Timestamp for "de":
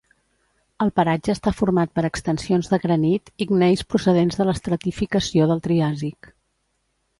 2.73-2.79, 4.41-4.49